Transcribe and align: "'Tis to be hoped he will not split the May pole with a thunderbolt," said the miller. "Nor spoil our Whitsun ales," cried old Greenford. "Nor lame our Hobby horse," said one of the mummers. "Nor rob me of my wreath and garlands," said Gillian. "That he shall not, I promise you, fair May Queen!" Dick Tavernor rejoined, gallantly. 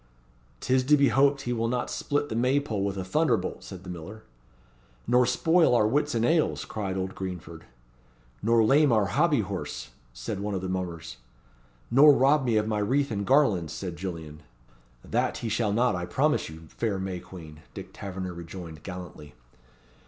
"'Tis 0.61 0.83
to 0.83 0.97
be 0.97 1.09
hoped 1.09 1.41
he 1.41 1.53
will 1.53 1.67
not 1.67 1.87
split 1.87 2.27
the 2.27 2.35
May 2.35 2.59
pole 2.59 2.83
with 2.83 2.97
a 2.97 3.03
thunderbolt," 3.03 3.63
said 3.63 3.83
the 3.83 3.89
miller. 3.91 4.23
"Nor 5.05 5.27
spoil 5.27 5.75
our 5.75 5.85
Whitsun 5.87 6.25
ales," 6.25 6.65
cried 6.65 6.97
old 6.97 7.13
Greenford. 7.13 7.65
"Nor 8.41 8.63
lame 8.63 8.91
our 8.91 9.05
Hobby 9.05 9.41
horse," 9.41 9.91
said 10.11 10.39
one 10.39 10.55
of 10.55 10.61
the 10.61 10.69
mummers. 10.69 11.17
"Nor 11.91 12.13
rob 12.13 12.43
me 12.45 12.57
of 12.57 12.67
my 12.67 12.79
wreath 12.79 13.11
and 13.11 13.27
garlands," 13.27 13.73
said 13.73 13.95
Gillian. 13.95 14.41
"That 15.05 15.37
he 15.37 15.49
shall 15.49 15.71
not, 15.71 15.95
I 15.95 16.07
promise 16.07 16.49
you, 16.49 16.63
fair 16.69 16.97
May 16.97 17.19
Queen!" 17.19 17.59
Dick 17.75 17.93
Tavernor 17.93 18.33
rejoined, 18.33 18.81
gallantly. 18.81 19.35